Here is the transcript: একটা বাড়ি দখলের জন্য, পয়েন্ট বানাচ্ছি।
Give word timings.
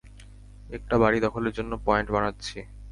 একটা 0.69 0.95
বাড়ি 0.97 1.19
দখলের 1.19 1.53
জন্য, 1.57 1.71
পয়েন্ট 1.85 2.09
বানাচ্ছি। 2.15 2.57